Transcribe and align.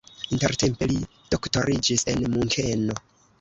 Intertempe 0.35 0.87
li 0.91 0.97
doktoriĝis 1.33 2.07
en 2.15 2.27
Munkeno. 2.37 2.99